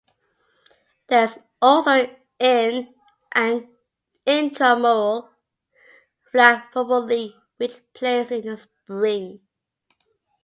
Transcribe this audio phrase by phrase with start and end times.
[1.09, 2.09] There is also
[2.39, 2.91] an
[4.25, 5.29] intramural
[6.31, 9.41] flag football league which plays in the spring.